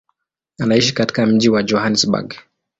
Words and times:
Anaishi 0.59 0.93
katika 0.93 1.25
mji 1.25 1.49
wa 1.49 1.63
Johannesburg. 1.63 2.35